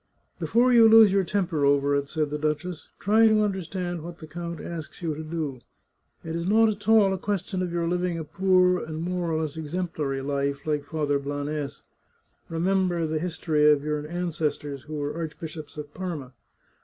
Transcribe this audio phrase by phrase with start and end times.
[0.39, 4.25] "Before you lose your temper over it," said the duchess," try to understand what the
[4.25, 5.61] count asks you to do.
[6.23, 9.39] It is not at all a question of your living a poor and more or
[9.39, 11.83] less exem plary life, like Father Blanes.
[12.49, 16.33] Remember the history of your ancestors, who were Archbishops of Parma.